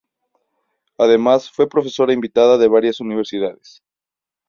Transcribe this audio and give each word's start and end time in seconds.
Además 0.97 1.51
fue 1.51 1.69
profesora 1.69 2.11
invitada 2.11 2.57
de 2.57 2.67
varias 2.67 2.99
universidades. 3.01 3.83